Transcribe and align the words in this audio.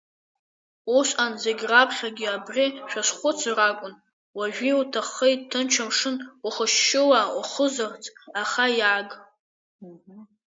Усҟан 0.97 1.33
зегь 1.43 1.63
раԥхьагьы 1.71 2.27
абри 2.37 2.65
шәазхәыцыр 2.89 3.59
акәын, 3.69 3.93
уажәы 4.37 4.67
иуҭаххеит 4.69 5.41
ҭынч 5.49 5.73
амшын 5.83 6.15
ухышьшьыла 6.45 7.21
ухызарц, 7.39 8.03
аха 8.41 8.65
иааг… 8.79 9.09